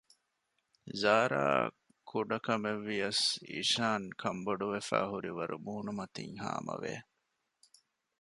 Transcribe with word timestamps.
ޒާރާއަށް 1.01 1.75
ކުޑަކަމެއްވިޔަސް 2.09 3.23
އިޝާން 3.51 4.07
ކަންބޮޑުވަފައި 4.21 5.07
ހުރިވަރު 5.11 5.55
މޫނުމަތިން 5.65 6.35
ހާމަވެ 6.43 6.93